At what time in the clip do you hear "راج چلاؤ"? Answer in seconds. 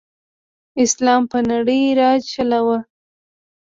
1.99-2.73